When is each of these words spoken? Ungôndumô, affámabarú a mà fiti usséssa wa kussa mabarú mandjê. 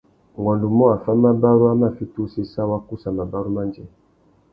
Ungôndumô, 0.37 0.85
affámabarú 0.95 1.63
a 1.71 1.73
mà 1.81 1.89
fiti 1.95 2.17
usséssa 2.23 2.61
wa 2.69 2.77
kussa 2.87 3.09
mabarú 3.17 3.49
mandjê. 3.55 3.83